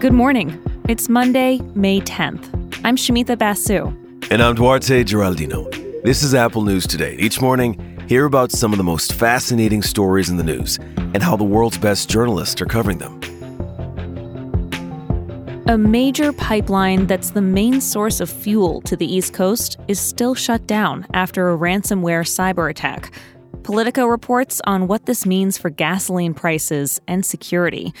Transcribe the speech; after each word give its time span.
Good 0.00 0.14
morning. 0.14 0.58
It's 0.88 1.08
Monday, 1.10 1.58
May 1.74 2.00
10th. 2.00 2.80
I'm 2.84 2.96
Shamita 2.96 3.38
Basu. 3.38 3.86
And 4.30 4.42
I'm 4.42 4.54
Duarte 4.54 5.04
Geraldino. 5.04 5.70
This 6.02 6.22
is 6.22 6.34
Apple 6.34 6.62
News 6.62 6.86
Today. 6.86 7.16
Each 7.16 7.40
morning, 7.40 7.78
hear 8.08 8.24
about 8.24 8.50
some 8.50 8.72
of 8.72 8.78
the 8.78 8.82
most 8.82 9.12
fascinating 9.12 9.82
stories 9.82 10.30
in 10.30 10.38
the 10.38 10.42
news 10.42 10.78
and 10.96 11.22
how 11.22 11.36
the 11.36 11.44
world's 11.44 11.76
best 11.76 12.08
journalists 12.08 12.62
are 12.62 12.66
covering 12.66 12.96
them. 12.96 13.20
A 15.68 15.76
major 15.76 16.32
pipeline 16.32 17.06
that's 17.06 17.30
the 17.30 17.42
main 17.42 17.80
source 17.80 18.20
of 18.20 18.30
fuel 18.30 18.80
to 18.82 18.96
the 18.96 19.06
East 19.06 19.34
Coast 19.34 19.76
is 19.86 20.00
still 20.00 20.34
shut 20.34 20.66
down 20.66 21.06
after 21.12 21.52
a 21.52 21.56
ransomware 21.58 22.24
cyber 22.24 22.70
attack. 22.70 23.12
Politico 23.62 24.06
reports 24.06 24.62
on 24.64 24.86
what 24.86 25.04
this 25.04 25.26
means 25.26 25.58
for 25.58 25.68
gasoline 25.68 26.32
prices 26.32 26.98
and 27.06 27.24
security. 27.24 27.92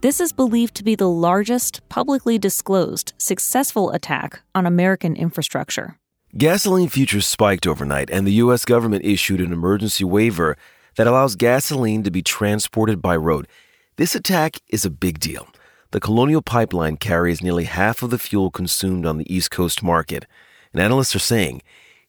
This 0.00 0.20
is 0.20 0.32
believed 0.32 0.74
to 0.76 0.84
be 0.84 0.94
the 0.94 1.08
largest 1.08 1.86
publicly 1.90 2.38
disclosed 2.38 3.12
successful 3.18 3.90
attack 3.90 4.40
on 4.54 4.64
American 4.64 5.14
infrastructure. 5.14 5.98
Gasoline 6.36 6.88
futures 6.88 7.26
spiked 7.26 7.66
overnight, 7.66 8.08
and 8.10 8.26
the 8.26 8.32
U.S. 8.44 8.64
government 8.64 9.04
issued 9.04 9.40
an 9.40 9.52
emergency 9.52 10.02
waiver 10.02 10.56
that 10.96 11.06
allows 11.06 11.36
gasoline 11.36 12.02
to 12.04 12.10
be 12.10 12.22
transported 12.22 13.02
by 13.02 13.14
road. 13.14 13.46
This 13.96 14.14
attack 14.14 14.56
is 14.70 14.86
a 14.86 14.90
big 14.90 15.20
deal. 15.20 15.46
The 15.90 16.00
Colonial 16.00 16.40
Pipeline 16.40 16.96
carries 16.96 17.42
nearly 17.42 17.64
half 17.64 18.02
of 18.02 18.08
the 18.08 18.18
fuel 18.18 18.50
consumed 18.50 19.04
on 19.04 19.18
the 19.18 19.32
East 19.32 19.50
Coast 19.50 19.82
market, 19.82 20.24
and 20.72 20.80
analysts 20.80 21.14
are 21.14 21.20
saying 21.20 21.60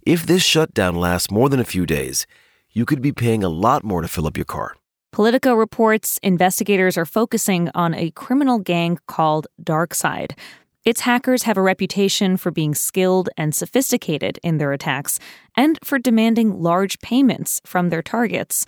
if 0.03 0.25
this 0.25 0.41
shutdown 0.41 0.95
lasts 0.95 1.29
more 1.29 1.49
than 1.49 1.59
a 1.59 1.65
few 1.65 1.85
days, 1.85 2.25
you 2.73 2.85
could 2.85 3.01
be 3.01 3.11
paying 3.11 3.43
a 3.43 3.49
lot 3.49 3.83
more 3.83 4.01
to 4.01 4.07
fill 4.07 4.27
up 4.27 4.37
your 4.37 4.45
car. 4.45 4.75
Politico 5.11 5.53
reports 5.53 6.19
investigators 6.23 6.97
are 6.97 7.05
focusing 7.05 7.69
on 7.75 7.93
a 7.93 8.09
criminal 8.11 8.57
gang 8.57 8.97
called 9.07 9.45
DarkSide. 9.61 10.31
Its 10.83 11.01
hackers 11.01 11.43
have 11.43 11.55
a 11.55 11.61
reputation 11.61 12.35
for 12.35 12.51
being 12.51 12.75
skilled 12.75 13.29
and 13.37 13.55
sophisticated 13.55 14.39
in 14.43 14.57
their 14.57 14.73
attacks 14.73 15.19
and 15.55 15.79
for 15.83 15.99
demanding 15.99 16.61
large 16.61 16.99
payments 16.99 17.61
from 17.63 17.89
their 17.89 18.01
targets. 18.01 18.65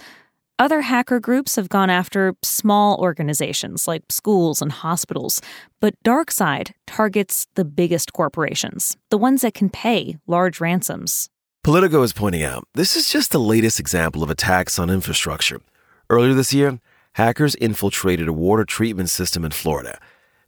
Other 0.58 0.82
hacker 0.82 1.20
groups 1.20 1.58
have 1.58 1.68
gone 1.68 1.90
after 1.90 2.36
small 2.42 2.98
organizations 3.00 3.88
like 3.88 4.04
schools 4.10 4.62
and 4.62 4.72
hospitals, 4.72 5.42
but 5.82 6.02
DarkSide 6.06 6.72
targets 6.88 7.48
the 7.56 7.66
biggest 7.66 8.14
corporations, 8.14 8.96
the 9.10 9.18
ones 9.18 9.42
that 9.42 9.54
can 9.54 9.70
pay 9.70 10.18
large 10.28 10.62
ransoms. 10.62 11.30
Politico 11.66 12.04
is 12.04 12.14
pointing 12.14 12.44
out 12.44 12.68
this 12.76 12.96
is 12.96 13.10
just 13.10 13.32
the 13.32 13.40
latest 13.40 13.80
example 13.80 14.22
of 14.22 14.30
attacks 14.30 14.78
on 14.78 14.92
infrastructure. 14.92 15.62
Earlier 16.12 16.36
this 16.36 16.54
year, 16.54 16.80
hackers 17.14 17.56
infiltrated 17.56 18.28
a 18.28 18.34
water 18.34 18.66
treatment 18.66 19.10
system 19.10 19.44
in 19.44 19.50
Florida. 19.50 20.00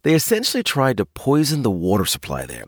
They 0.04 0.14
essentially 0.14 0.62
tried 0.62 0.96
to 0.98 1.04
poison 1.04 1.62
the 1.62 1.72
water 1.72 2.04
supply 2.04 2.46
there. 2.46 2.66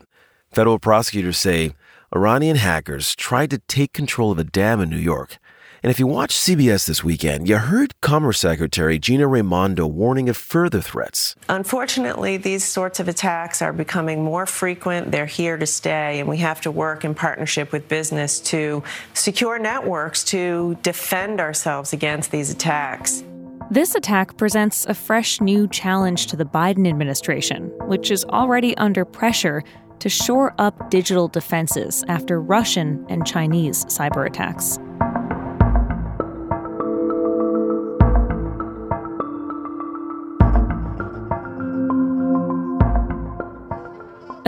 Federal 0.51 0.79
prosecutors 0.79 1.37
say 1.37 1.75
Iranian 2.13 2.57
hackers 2.57 3.15
tried 3.15 3.51
to 3.51 3.59
take 3.69 3.93
control 3.93 4.33
of 4.33 4.37
a 4.39 4.43
dam 4.43 4.81
in 4.81 4.89
New 4.89 4.97
York. 4.97 5.37
And 5.83 5.89
if 5.89 5.99
you 5.99 6.05
watched 6.05 6.37
CBS 6.37 6.85
this 6.85 7.03
weekend, 7.03 7.49
you 7.49 7.57
heard 7.57 7.99
Commerce 8.01 8.39
Secretary 8.39 8.99
Gina 8.99 9.27
Raimondo 9.27 9.87
warning 9.87 10.29
of 10.29 10.37
further 10.37 10.79
threats. 10.79 11.35
Unfortunately, 11.49 12.37
these 12.37 12.63
sorts 12.63 12.99
of 12.99 13.07
attacks 13.07 13.63
are 13.63 13.73
becoming 13.73 14.23
more 14.23 14.45
frequent. 14.45 15.11
They're 15.11 15.25
here 15.25 15.57
to 15.57 15.65
stay, 15.65 16.19
and 16.19 16.29
we 16.29 16.37
have 16.37 16.61
to 16.61 16.71
work 16.71 17.03
in 17.03 17.15
partnership 17.15 17.71
with 17.71 17.87
business 17.87 18.39
to 18.41 18.83
secure 19.15 19.57
networks 19.57 20.23
to 20.25 20.77
defend 20.83 21.41
ourselves 21.41 21.93
against 21.93 22.29
these 22.29 22.51
attacks. 22.51 23.23
This 23.71 23.95
attack 23.95 24.37
presents 24.37 24.85
a 24.85 24.93
fresh 24.93 25.41
new 25.41 25.67
challenge 25.67 26.27
to 26.27 26.35
the 26.35 26.45
Biden 26.45 26.87
administration, 26.87 27.71
which 27.87 28.11
is 28.11 28.23
already 28.25 28.77
under 28.77 29.03
pressure 29.03 29.63
to 29.97 30.09
shore 30.09 30.53
up 30.59 30.91
digital 30.91 31.27
defenses 31.27 32.03
after 32.07 32.39
Russian 32.39 33.03
and 33.09 33.25
Chinese 33.25 33.85
cyber 33.85 34.27
attacks. 34.27 34.77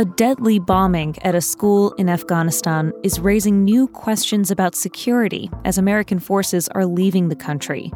A 0.04 0.16
deadly 0.18 0.60
bombing 0.60 1.16
at 1.22 1.34
a 1.34 1.40
school 1.40 1.94
in 1.94 2.10
Afghanistan 2.10 2.92
is 3.04 3.22
raising 3.22 3.64
new 3.64 3.88
questions 3.88 4.52
about 4.52 4.76
security 4.76 5.50
as 5.64 5.78
American 5.78 6.20
forces 6.20 6.68
are 6.68 6.86
leaving 6.86 7.30
the 7.30 7.38
country. 7.38 7.90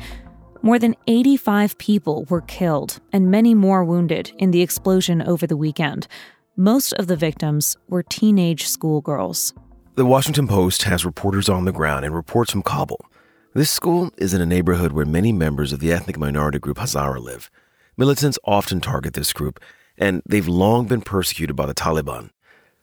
More 0.61 0.79
than 0.79 0.95
85 1.07 1.77
people 1.79 2.23
were 2.29 2.39
killed 2.39 3.01
and 3.11 3.29
many 3.29 3.53
more 3.53 3.83
wounded 3.83 4.31
in 4.37 4.51
the 4.51 4.61
explosion 4.61 5.21
over 5.21 5.45
the 5.45 5.57
weekend. 5.57 6.07
Most 6.55 6.93
of 6.93 7.07
the 7.07 7.17
victims 7.17 7.75
were 7.89 8.03
teenage 8.03 8.67
schoolgirls. 8.69 9.53
The 9.95 10.05
Washington 10.05 10.47
Post 10.47 10.83
has 10.83 11.03
reporters 11.03 11.49
on 11.49 11.65
the 11.65 11.73
ground 11.73 12.05
and 12.05 12.15
reports 12.15 12.53
from 12.53 12.61
Kabul. 12.61 13.05
This 13.53 13.69
school 13.69 14.11
is 14.17 14.33
in 14.33 14.39
a 14.39 14.45
neighborhood 14.45 14.93
where 14.93 15.05
many 15.05 15.33
members 15.33 15.73
of 15.73 15.81
the 15.81 15.91
ethnic 15.91 16.17
minority 16.17 16.59
group 16.59 16.77
Hazara 16.77 17.21
live. 17.21 17.51
Militants 17.97 18.39
often 18.45 18.79
target 18.79 19.13
this 19.13 19.33
group 19.33 19.59
and 19.97 20.21
they've 20.25 20.47
long 20.47 20.85
been 20.85 21.01
persecuted 21.01 21.55
by 21.55 21.65
the 21.65 21.73
Taliban. 21.73 22.29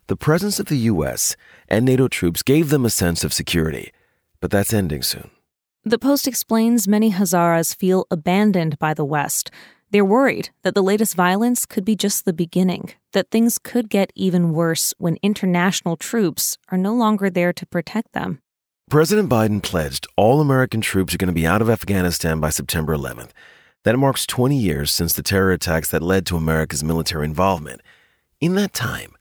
The 0.06 0.16
presence 0.16 0.60
of 0.60 0.66
the 0.66 0.76
U.S. 0.92 1.36
and 1.68 1.84
NATO 1.84 2.08
troops 2.08 2.42
gave 2.42 2.68
them 2.68 2.84
a 2.84 2.90
sense 2.90 3.24
of 3.24 3.32
security, 3.32 3.92
but 4.40 4.50
that's 4.50 4.72
ending 4.72 5.02
soon. 5.02 5.30
The 5.84 5.98
Post 5.98 6.26
explains 6.26 6.88
many 6.88 7.12
Hazaras 7.12 7.76
feel 7.76 8.06
abandoned 8.10 8.78
by 8.78 8.94
the 8.94 9.04
West. 9.04 9.50
They're 9.90 10.04
worried 10.04 10.50
that 10.62 10.74
the 10.74 10.82
latest 10.82 11.14
violence 11.14 11.66
could 11.66 11.84
be 11.84 11.94
just 11.94 12.24
the 12.24 12.32
beginning, 12.32 12.92
that 13.12 13.30
things 13.30 13.58
could 13.58 13.88
get 13.88 14.12
even 14.14 14.52
worse 14.52 14.92
when 14.98 15.18
international 15.22 15.96
troops 15.96 16.58
are 16.70 16.78
no 16.78 16.94
longer 16.94 17.30
there 17.30 17.52
to 17.52 17.66
protect 17.66 18.12
them. 18.12 18.40
President 18.90 19.30
Biden 19.30 19.62
pledged 19.62 20.06
all 20.16 20.40
American 20.40 20.80
troops 20.80 21.14
are 21.14 21.18
going 21.18 21.28
to 21.28 21.34
be 21.34 21.46
out 21.46 21.62
of 21.62 21.70
Afghanistan 21.70 22.40
by 22.40 22.50
September 22.50 22.96
11th. 22.96 23.30
That 23.84 23.98
marks 23.98 24.24
20 24.26 24.56
years 24.56 24.90
since 24.90 25.12
the 25.12 25.22
terror 25.22 25.52
attacks 25.52 25.90
that 25.90 26.02
led 26.02 26.24
to 26.26 26.36
America's 26.36 26.82
military 26.82 27.26
involvement. 27.26 27.82
In 28.40 28.54
that 28.54 28.72
time, 28.72 29.12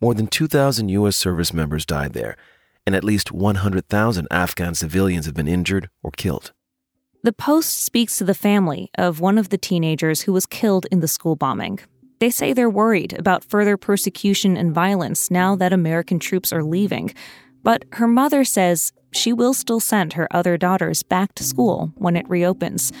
more 0.00 0.12
than 0.12 0.26
2,000 0.26 0.88
U.S. 0.88 1.16
service 1.16 1.52
members 1.52 1.86
died 1.86 2.14
there, 2.14 2.36
and 2.84 2.96
at 2.96 3.04
least 3.04 3.30
100,000 3.30 4.28
Afghan 4.28 4.74
civilians 4.74 5.26
have 5.26 5.36
been 5.36 5.46
injured 5.46 5.88
or 6.02 6.10
killed. 6.10 6.52
The 7.22 7.32
Post 7.32 7.84
speaks 7.84 8.18
to 8.18 8.24
the 8.24 8.34
family 8.34 8.90
of 8.98 9.20
one 9.20 9.38
of 9.38 9.50
the 9.50 9.58
teenagers 9.58 10.22
who 10.22 10.32
was 10.32 10.46
killed 10.46 10.86
in 10.90 10.98
the 10.98 11.08
school 11.08 11.36
bombing. 11.36 11.78
They 12.18 12.30
say 12.30 12.52
they're 12.52 12.68
worried 12.68 13.16
about 13.16 13.44
further 13.44 13.76
persecution 13.76 14.56
and 14.56 14.74
violence 14.74 15.30
now 15.30 15.54
that 15.54 15.72
American 15.72 16.18
troops 16.18 16.52
are 16.52 16.64
leaving. 16.64 17.14
But 17.62 17.84
her 17.92 18.08
mother 18.08 18.44
says 18.44 18.92
she 19.12 19.32
will 19.32 19.54
still 19.54 19.78
send 19.80 20.14
her 20.14 20.26
other 20.32 20.56
daughters 20.56 21.04
back 21.04 21.34
to 21.36 21.44
school 21.44 21.92
when 21.96 22.16
it 22.16 22.28
reopens. 22.28 22.92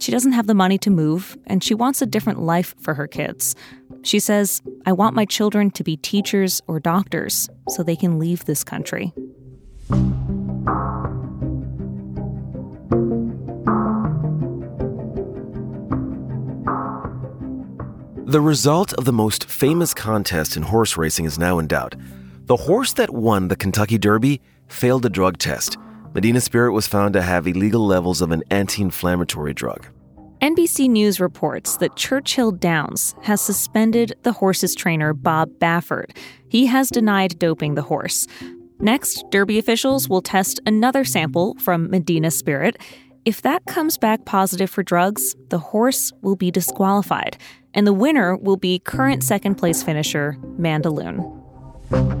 She 0.00 0.10
doesn't 0.10 0.32
have 0.32 0.46
the 0.46 0.54
money 0.54 0.78
to 0.78 0.90
move, 0.90 1.36
and 1.46 1.62
she 1.62 1.74
wants 1.74 2.00
a 2.00 2.06
different 2.06 2.40
life 2.40 2.74
for 2.80 2.94
her 2.94 3.06
kids. 3.06 3.54
She 4.02 4.18
says, 4.18 4.62
I 4.86 4.92
want 4.92 5.14
my 5.14 5.26
children 5.26 5.70
to 5.72 5.84
be 5.84 5.98
teachers 5.98 6.62
or 6.66 6.80
doctors 6.80 7.50
so 7.68 7.82
they 7.82 7.96
can 7.96 8.18
leave 8.18 8.46
this 8.46 8.64
country. 8.64 9.12
The 18.24 18.40
result 18.40 18.94
of 18.94 19.04
the 19.04 19.12
most 19.12 19.50
famous 19.50 19.92
contest 19.92 20.56
in 20.56 20.62
horse 20.62 20.96
racing 20.96 21.26
is 21.26 21.38
now 21.38 21.58
in 21.58 21.66
doubt. 21.66 21.94
The 22.46 22.56
horse 22.56 22.94
that 22.94 23.12
won 23.12 23.48
the 23.48 23.56
Kentucky 23.56 23.98
Derby 23.98 24.40
failed 24.66 25.04
a 25.04 25.10
drug 25.10 25.36
test. 25.36 25.76
Medina 26.12 26.40
Spirit 26.40 26.72
was 26.72 26.88
found 26.88 27.12
to 27.14 27.22
have 27.22 27.46
illegal 27.46 27.86
levels 27.86 28.20
of 28.20 28.32
an 28.32 28.42
anti 28.50 28.82
inflammatory 28.82 29.54
drug. 29.54 29.86
NBC 30.40 30.88
News 30.88 31.20
reports 31.20 31.76
that 31.76 31.94
Churchill 31.94 32.50
Downs 32.50 33.14
has 33.22 33.40
suspended 33.40 34.14
the 34.22 34.32
horse's 34.32 34.74
trainer, 34.74 35.12
Bob 35.12 35.50
Baffert. 35.60 36.16
He 36.48 36.66
has 36.66 36.88
denied 36.88 37.38
doping 37.38 37.74
the 37.74 37.82
horse. 37.82 38.26
Next, 38.80 39.24
Derby 39.30 39.58
officials 39.58 40.08
will 40.08 40.22
test 40.22 40.58
another 40.66 41.04
sample 41.04 41.54
from 41.60 41.90
Medina 41.90 42.30
Spirit. 42.30 42.78
If 43.24 43.42
that 43.42 43.66
comes 43.66 43.98
back 43.98 44.24
positive 44.24 44.70
for 44.70 44.82
drugs, 44.82 45.36
the 45.50 45.58
horse 45.58 46.10
will 46.22 46.36
be 46.36 46.50
disqualified, 46.50 47.36
and 47.74 47.86
the 47.86 47.92
winner 47.92 48.34
will 48.36 48.56
be 48.56 48.80
current 48.80 49.22
second 49.22 49.56
place 49.56 49.82
finisher 49.82 50.38
Mandaloun. 50.58 52.19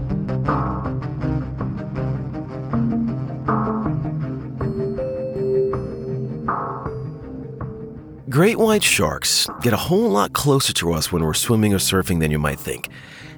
Great 8.30 8.58
white 8.58 8.84
sharks 8.84 9.48
get 9.60 9.72
a 9.72 9.76
whole 9.76 10.08
lot 10.08 10.32
closer 10.32 10.72
to 10.72 10.92
us 10.92 11.10
when 11.10 11.24
we're 11.24 11.34
swimming 11.34 11.74
or 11.74 11.78
surfing 11.78 12.20
than 12.20 12.30
you 12.30 12.38
might 12.38 12.60
think. 12.60 12.88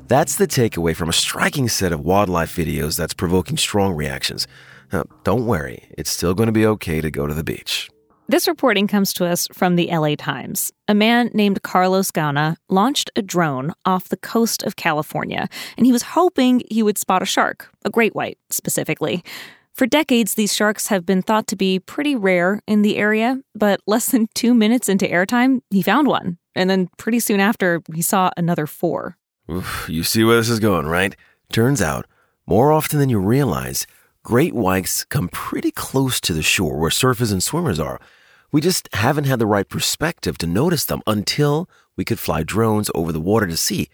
That's 0.07 0.37
the 0.37 0.47
takeaway 0.47 0.95
from 0.95 1.09
a 1.09 1.15
striking 1.15 1.71
set 1.71 1.93
of 1.93 2.01
wildlife 2.01 2.55
videos 2.55 2.99
that's 2.99 3.15
provoking 3.15 3.57
strong 3.57 3.95
reactions. 3.95 4.47
Now, 4.93 5.05
don't 5.25 5.47
worry, 5.47 5.89
it's 5.97 6.11
still 6.11 6.35
going 6.35 6.49
to 6.49 6.53
be 6.53 6.67
okay 6.67 7.01
to 7.01 7.11
go 7.11 7.27
to 7.27 7.33
the 7.33 7.43
beach. 7.43 7.89
This 8.29 8.47
reporting 8.47 8.87
comes 8.87 9.15
to 9.15 9.25
us 9.25 9.49
from 9.55 9.77
the 9.77 9.89
LA 9.91 10.15
Times. 10.15 10.71
A 10.89 10.95
man 10.95 11.31
named 11.33 11.63
Carlos 11.63 12.11
Gauna 12.11 12.57
launched 12.69 13.11
a 13.17 13.23
drone 13.23 13.73
off 13.87 14.11
the 14.11 14.19
coast 14.19 14.63
of 14.63 14.77
California, 14.77 15.49
and 15.79 15.87
he 15.87 15.93
was 15.93 16.03
hoping 16.03 16.63
he 16.71 16.83
would 16.83 16.99
spot 16.99 17.23
a 17.23 17.27
shark, 17.27 17.71
a 17.87 17.89
great 17.89 18.15
white 18.15 18.37
specifically. 18.51 19.25
For 19.75 19.87
decades, 19.87 20.35
these 20.35 20.55
sharks 20.55 20.89
have 20.89 21.07
been 21.07 21.23
thought 21.23 21.47
to 21.49 21.57
be 21.57 21.79
pretty 21.79 22.15
rare 22.15 22.61
in 22.67 22.83
the 22.83 22.99
area, 22.99 23.41
but 23.55 23.81
less 23.87 24.11
than 24.11 24.29
two 24.35 24.55
minutes 24.55 24.89
into 24.89 25.07
airtime, 25.07 25.61
he 25.71 25.83
found 25.83 26.09
one. 26.09 26.39
And 26.55 26.69
then 26.69 26.91
pretty 26.99 27.21
soon 27.21 27.41
after, 27.41 27.83
he 27.95 28.03
saw 28.03 28.31
another 28.37 28.67
four. 28.67 29.17
Oof, 29.51 29.87
you 29.89 30.03
see 30.03 30.25
where 30.25 30.37
this 30.37 30.51
is 30.51 30.61
going, 30.61 30.87
right? 30.87 31.17
Turns 31.51 31.81
out, 31.81 32.07
more 32.47 32.71
often 32.71 32.99
than 32.99 33.09
you 33.09 33.19
realize, 33.19 33.87
great 34.23 34.53
whites 34.53 35.05
come 35.05 35.29
pretty 35.29 35.71
close 35.71 36.21
to 36.21 36.35
the 36.35 36.43
shore 36.43 36.77
where 36.77 36.91
surfers 36.91 37.33
and 37.33 37.43
swimmers 37.43 37.81
are. 37.81 37.99
We 38.53 38.61
just 38.61 38.89
haven't 38.93 39.25
had 39.25 39.39
the 39.39 39.47
right 39.47 39.69
perspective 39.69 40.37
to 40.39 40.47
notice 40.47 40.85
them 40.85 41.01
until 41.07 41.69
we 41.97 42.05
could 42.05 42.19
fly 42.19 42.43
drones 42.43 42.91
over 42.95 43.11
the 43.11 43.21
water 43.21 43.47
to 43.47 43.57
see. 43.57 43.89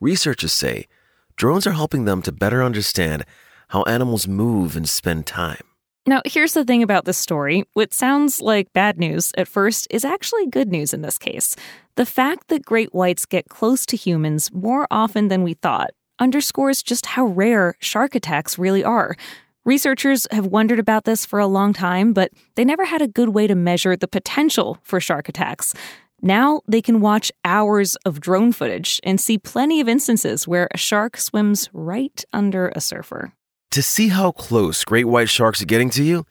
Researchers 0.00 0.52
say 0.52 0.88
drones 1.36 1.66
are 1.68 1.72
helping 1.72 2.04
them 2.04 2.20
to 2.22 2.32
better 2.32 2.64
understand 2.64 3.24
how 3.70 3.82
animals 3.84 4.28
move 4.28 4.76
and 4.76 4.88
spend 4.88 5.26
time. 5.26 5.62
Now, 6.06 6.22
here's 6.24 6.54
the 6.54 6.64
thing 6.64 6.82
about 6.82 7.04
this 7.04 7.18
story. 7.18 7.64
What 7.74 7.92
sounds 7.92 8.40
like 8.40 8.72
bad 8.72 8.98
news 8.98 9.32
at 9.36 9.48
first 9.48 9.86
is 9.90 10.04
actually 10.04 10.46
good 10.46 10.68
news 10.68 10.94
in 10.94 11.02
this 11.02 11.18
case. 11.18 11.56
The 11.96 12.06
fact 12.06 12.48
that 12.48 12.64
great 12.64 12.94
whites 12.94 13.26
get 13.26 13.48
close 13.48 13.84
to 13.86 13.96
humans 13.96 14.50
more 14.52 14.86
often 14.90 15.28
than 15.28 15.42
we 15.42 15.54
thought 15.54 15.90
underscores 16.18 16.82
just 16.82 17.06
how 17.06 17.24
rare 17.26 17.74
shark 17.80 18.14
attacks 18.14 18.58
really 18.58 18.84
are. 18.84 19.16
Researchers 19.64 20.26
have 20.30 20.46
wondered 20.46 20.78
about 20.78 21.04
this 21.04 21.26
for 21.26 21.38
a 21.38 21.46
long 21.46 21.72
time, 21.72 22.12
but 22.12 22.30
they 22.54 22.64
never 22.64 22.84
had 22.84 23.02
a 23.02 23.08
good 23.08 23.30
way 23.30 23.46
to 23.46 23.54
measure 23.54 23.96
the 23.96 24.08
potential 24.08 24.78
for 24.82 25.00
shark 25.00 25.28
attacks. 25.28 25.74
Now 26.22 26.60
they 26.66 26.82
can 26.82 27.00
watch 27.00 27.30
hours 27.44 27.96
of 28.04 28.20
drone 28.20 28.52
footage 28.52 29.00
and 29.04 29.20
see 29.20 29.38
plenty 29.38 29.80
of 29.80 29.88
instances 29.88 30.48
where 30.48 30.68
a 30.72 30.78
shark 30.78 31.16
swims 31.16 31.68
right 31.72 32.24
under 32.32 32.68
a 32.74 32.80
surfer. 32.80 33.32
To 33.74 33.82
see 33.82 34.08
how 34.08 34.32
close 34.32 34.84
great 34.84 35.04
white 35.04 35.28
sharks 35.28 35.62
are 35.62 35.64
getting 35.64 35.90
to 35.90 36.02
you, 36.02 36.26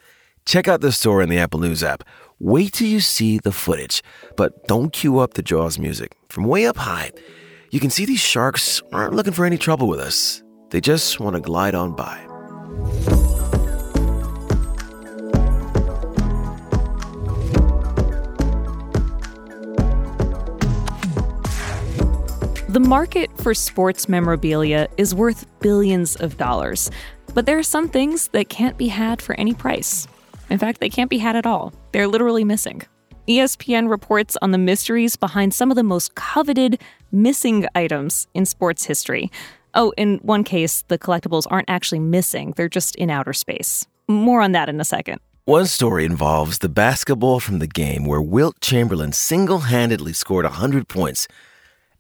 check 0.46 0.68
out 0.68 0.82
the 0.82 0.92
story 0.92 1.24
in 1.24 1.30
the 1.30 1.38
Apple 1.38 1.62
News 1.62 1.82
app. 1.82 2.04
Wait 2.38 2.74
till 2.74 2.88
you 2.88 3.00
see 3.00 3.40
the 3.40 3.54
footage, 3.54 4.04
but 4.36 4.68
don't 4.68 4.92
cue 4.92 5.20
up 5.20 5.36
the 5.36 5.42
Jaws 5.42 5.80
music. 5.80 6.18
From 6.28 6.44
way 6.44 6.66
up 6.66 6.76
high, 6.76 7.14
you 7.72 7.80
can 7.80 7.92
see 7.92 8.04
these 8.04 8.20
sharks 8.20 8.82
aren't 8.92 9.14
looking 9.14 9.32
for 9.32 9.46
any 9.46 9.58
trouble 9.58 9.88
with 9.88 10.02
us. 10.02 10.44
They 10.72 10.82
just 10.82 11.22
want 11.22 11.38
to 11.38 11.42
glide 11.42 11.76
on 11.76 11.96
by. 11.96 12.26
The 22.68 22.82
market 22.82 23.32
for 23.38 23.54
sports 23.54 24.10
memorabilia 24.10 24.90
is 24.98 25.16
worth 25.16 25.48
billions 25.60 26.16
of 26.18 26.38
dollars, 26.38 26.92
but 27.34 27.46
there 27.46 27.58
are 27.58 27.64
some 27.64 27.90
things 27.90 28.28
that 28.30 28.50
can't 28.50 28.78
be 28.78 28.88
had 28.88 29.22
for 29.22 29.36
any 29.36 29.54
price. 29.54 30.08
In 30.50 30.58
fact, 30.58 30.80
they 30.80 30.90
can't 30.90 31.10
be 31.10 31.20
had 31.20 31.36
at 31.36 31.46
all. 31.46 31.74
They're 31.92 32.08
literally 32.08 32.44
missing. 32.44 32.82
ESPN 33.28 33.90
reports 33.90 34.38
on 34.42 34.52
the 34.52 34.58
mysteries 34.58 35.16
behind 35.16 35.54
some 35.54 35.70
of 35.70 35.76
the 35.76 35.84
most 35.84 36.16
coveted 36.16 36.82
missing 37.12 37.68
items 37.76 38.28
in 38.34 38.46
sports 38.46 38.86
history. 38.86 39.32
Oh, 39.76 39.94
in 39.98 40.18
one 40.18 40.44
case, 40.44 40.84
the 40.88 40.98
collectibles 40.98 41.46
aren't 41.50 41.70
actually 41.70 42.00
missing, 42.00 42.54
they're 42.56 42.70
just 42.70 42.96
in 42.96 43.10
outer 43.10 43.34
space. 43.34 43.86
More 44.08 44.42
on 44.42 44.54
that 44.54 44.70
in 44.70 44.82
a 44.82 44.86
second. 44.86 45.20
One 45.46 45.68
story 45.68 46.06
involves 46.06 46.60
the 46.60 46.70
basketball 46.70 47.40
from 47.40 47.60
the 47.60 47.68
game 47.68 48.06
where 48.06 48.22
Wilt 48.22 48.60
Chamberlain 48.62 49.14
single 49.14 49.60
handedly 49.60 50.14
scored 50.14 50.46
100 50.46 50.88
points 50.88 51.28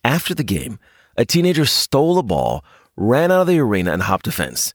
after 0.03 0.33
the 0.33 0.43
game, 0.43 0.79
a 1.17 1.25
teenager 1.25 1.65
stole 1.65 2.17
a 2.17 2.23
ball, 2.23 2.63
ran 2.95 3.31
out 3.31 3.41
of 3.41 3.47
the 3.47 3.59
arena, 3.59 3.91
and 3.91 4.03
hopped 4.03 4.27
a 4.27 4.31
fence. 4.31 4.73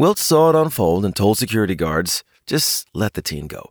Wilt 0.00 0.16
saw 0.16 0.48
it 0.48 0.56
unfold 0.56 1.04
and 1.04 1.14
told 1.14 1.36
security 1.36 1.74
guards, 1.74 2.24
just 2.46 2.88
let 2.94 3.12
the 3.12 3.20
teen 3.20 3.46
go. 3.46 3.68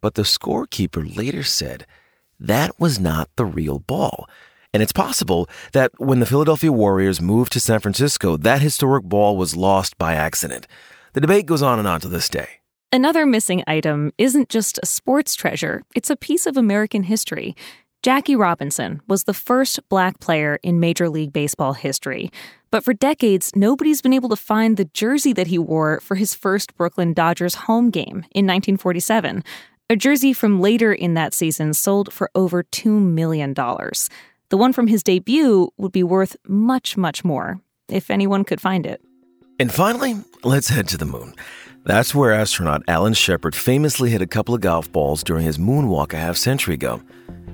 But 0.00 0.16
the 0.16 0.22
scorekeeper 0.22 1.16
later 1.16 1.44
said 1.44 1.86
that 2.40 2.80
was 2.80 2.98
not 2.98 3.30
the 3.36 3.44
real 3.44 3.78
ball. 3.78 4.28
And 4.74 4.82
it's 4.82 4.92
possible 4.92 5.48
that 5.74 5.92
when 5.98 6.18
the 6.18 6.26
Philadelphia 6.26 6.72
Warriors 6.72 7.20
moved 7.20 7.52
to 7.52 7.60
San 7.60 7.78
Francisco, 7.78 8.36
that 8.36 8.60
historic 8.60 9.04
ball 9.04 9.36
was 9.36 9.54
lost 9.54 9.96
by 9.98 10.14
accident. 10.14 10.66
The 11.12 11.20
debate 11.20 11.46
goes 11.46 11.62
on 11.62 11.78
and 11.78 11.86
on 11.86 12.00
to 12.00 12.08
this 12.08 12.28
day. 12.28 12.48
Another 12.90 13.24
missing 13.24 13.62
item 13.68 14.12
isn't 14.18 14.48
just 14.48 14.80
a 14.82 14.86
sports 14.86 15.36
treasure, 15.36 15.84
it's 15.94 16.10
a 16.10 16.16
piece 16.16 16.48
of 16.48 16.56
American 16.56 17.04
history. 17.04 17.54
Jackie 18.04 18.36
Robinson 18.36 19.00
was 19.08 19.24
the 19.24 19.34
first 19.34 19.80
black 19.88 20.20
player 20.20 20.60
in 20.62 20.78
Major 20.78 21.08
League 21.08 21.32
Baseball 21.32 21.72
history, 21.72 22.30
but 22.70 22.84
for 22.84 22.94
decades, 22.94 23.50
nobody's 23.56 24.00
been 24.00 24.12
able 24.12 24.28
to 24.28 24.36
find 24.36 24.76
the 24.76 24.84
jersey 24.84 25.32
that 25.32 25.48
he 25.48 25.58
wore 25.58 25.98
for 25.98 26.14
his 26.14 26.32
first 26.32 26.76
Brooklyn 26.76 27.12
Dodgers 27.12 27.56
home 27.66 27.90
game 27.90 28.24
in 28.30 28.46
1947. 28.46 29.42
A 29.90 29.96
jersey 29.96 30.32
from 30.32 30.60
later 30.60 30.92
in 30.92 31.14
that 31.14 31.34
season 31.34 31.74
sold 31.74 32.12
for 32.12 32.30
over 32.36 32.62
$2 32.62 32.86
million. 33.02 33.52
The 33.54 34.56
one 34.56 34.72
from 34.72 34.86
his 34.86 35.02
debut 35.02 35.72
would 35.76 35.92
be 35.92 36.04
worth 36.04 36.36
much, 36.46 36.96
much 36.96 37.24
more, 37.24 37.60
if 37.88 38.12
anyone 38.12 38.44
could 38.44 38.60
find 38.60 38.86
it. 38.86 39.02
And 39.58 39.72
finally, 39.72 40.14
let's 40.44 40.68
head 40.68 40.86
to 40.88 40.96
the 40.96 41.04
moon. 41.04 41.34
That's 41.84 42.14
where 42.14 42.32
astronaut 42.32 42.82
Alan 42.86 43.14
Shepard 43.14 43.56
famously 43.56 44.10
hit 44.10 44.22
a 44.22 44.26
couple 44.26 44.54
of 44.54 44.60
golf 44.60 44.92
balls 44.92 45.24
during 45.24 45.44
his 45.44 45.58
moonwalk 45.58 46.12
a 46.12 46.18
half 46.18 46.36
century 46.36 46.74
ago. 46.74 47.02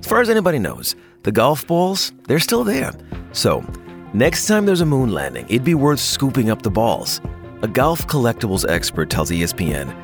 As 0.00 0.06
far 0.06 0.20
as 0.20 0.28
anybody 0.28 0.58
knows, 0.58 0.96
the 1.22 1.32
golf 1.32 1.66
balls, 1.66 2.12
they're 2.28 2.38
still 2.38 2.64
there. 2.64 2.92
So, 3.32 3.64
next 4.12 4.46
time 4.46 4.66
there's 4.66 4.80
a 4.80 4.86
moon 4.86 5.12
landing, 5.12 5.46
it'd 5.48 5.64
be 5.64 5.74
worth 5.74 6.00
scooping 6.00 6.50
up 6.50 6.62
the 6.62 6.70
balls. 6.70 7.20
A 7.62 7.68
golf 7.68 8.06
collectibles 8.06 8.68
expert 8.68 9.10
tells 9.10 9.30
ESPN 9.30 9.94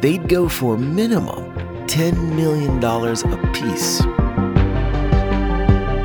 they'd 0.00 0.28
go 0.28 0.48
for 0.48 0.76
minimum 0.76 1.52
$10 1.86 2.34
million 2.34 2.82
a 2.84 3.52
piece. 3.52 4.00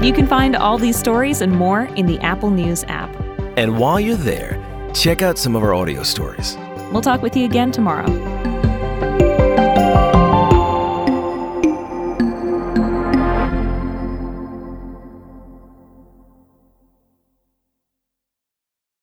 You 0.03 0.13
can 0.13 0.27
find 0.27 0.55
all 0.55 0.77
these 0.77 0.97
stories 0.97 1.41
and 1.41 1.51
more 1.51 1.83
in 1.95 2.05
the 2.05 2.19
Apple 2.19 2.49
News 2.49 2.83
app. 2.87 3.13
And 3.57 3.77
while 3.77 3.99
you're 3.99 4.15
there, 4.15 4.59
check 4.93 5.21
out 5.21 5.37
some 5.37 5.55
of 5.55 5.63
our 5.63 5.73
audio 5.73 6.03
stories. 6.03 6.57
We'll 6.91 7.01
talk 7.01 7.21
with 7.21 7.35
you 7.37 7.45
again 7.45 7.71
tomorrow. 7.71 8.32